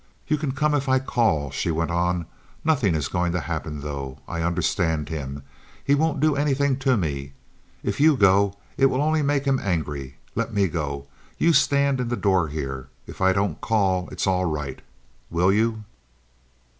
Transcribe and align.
"You 0.27 0.35
can 0.35 0.53
come 0.53 0.73
if 0.73 0.89
I 0.89 0.97
call." 0.97 1.51
She 1.51 1.69
went 1.69 1.91
on. 1.91 2.25
"Nothing's 2.65 3.07
going 3.07 3.31
to 3.33 3.39
happen, 3.39 3.81
though. 3.81 4.17
I 4.27 4.41
understand 4.41 5.09
him. 5.09 5.43
He 5.83 5.93
won't 5.93 6.19
do 6.19 6.35
anything 6.35 6.77
to 6.79 6.97
me. 6.97 7.33
If 7.83 7.99
you 7.99 8.17
go 8.17 8.55
it 8.77 8.87
will 8.87 9.03
only 9.03 9.21
make 9.21 9.45
him 9.45 9.59
angry. 9.61 10.15
Let 10.33 10.55
me 10.55 10.67
go. 10.69 11.05
You 11.37 11.53
stand 11.53 11.99
in 12.01 12.07
the 12.07 12.17
door 12.17 12.47
here. 12.47 12.87
If 13.05 13.21
I 13.21 13.31
don't 13.31 13.61
call, 13.61 14.09
it's 14.09 14.25
all 14.25 14.45
right. 14.45 14.81
Will 15.29 15.53
you?" 15.53 15.83